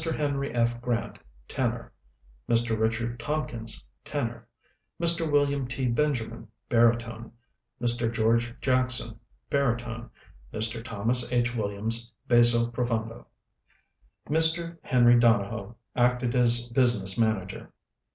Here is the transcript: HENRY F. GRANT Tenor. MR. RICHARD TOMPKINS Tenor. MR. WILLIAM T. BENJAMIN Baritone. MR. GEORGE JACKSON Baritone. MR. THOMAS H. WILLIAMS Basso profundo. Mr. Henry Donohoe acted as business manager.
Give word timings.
HENRY 0.03 0.51
F. 0.55 0.81
GRANT 0.81 1.19
Tenor. 1.47 1.93
MR. 2.49 2.75
RICHARD 2.79 3.19
TOMPKINS 3.19 3.85
Tenor. 4.03 4.47
MR. 4.99 5.31
WILLIAM 5.31 5.67
T. 5.67 5.85
BENJAMIN 5.89 6.47
Baritone. 6.69 7.31
MR. 7.79 8.11
GEORGE 8.11 8.55
JACKSON 8.61 9.19
Baritone. 9.51 10.09
MR. 10.51 10.83
THOMAS 10.83 11.31
H. 11.31 11.55
WILLIAMS 11.55 12.11
Basso 12.27 12.71
profundo. 12.71 13.27
Mr. 14.27 14.75
Henry 14.81 15.19
Donohoe 15.19 15.75
acted 15.95 16.33
as 16.33 16.65
business 16.69 17.19
manager. 17.19 17.71